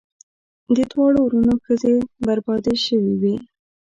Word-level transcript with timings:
د 0.75 0.77
دواړو 0.91 1.19
وروڼو 1.23 1.53
ښځې 1.65 1.93
بربادي 2.25 2.75
شوې 2.85 3.13
وې. 3.21 3.35